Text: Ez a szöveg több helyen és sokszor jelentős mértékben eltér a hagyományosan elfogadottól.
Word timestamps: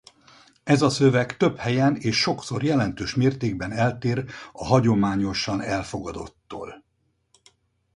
Ez 0.63 0.81
a 0.81 0.89
szöveg 0.89 1.37
több 1.37 1.57
helyen 1.57 1.95
és 1.95 2.17
sokszor 2.17 2.63
jelentős 2.63 3.15
mértékben 3.15 3.71
eltér 3.71 4.25
a 4.51 4.65
hagyományosan 4.65 5.61
elfogadottól. 5.61 6.83